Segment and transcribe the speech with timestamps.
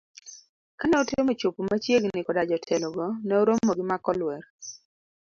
[0.79, 4.43] kane otemo chopo machiegni koda jotelo go ne oromo gi mak olwer.